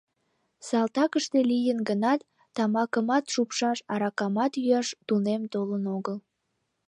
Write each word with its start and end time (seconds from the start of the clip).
Салтакыште 0.67 1.39
лийын 1.51 1.79
гынат, 1.89 2.21
тамакымат 2.55 3.25
шупшаш, 3.33 3.77
аракамат 3.93 4.53
йӱаш 4.63 4.87
тунем 5.07 5.41
толын 5.53 5.83
огыл. 5.95 6.17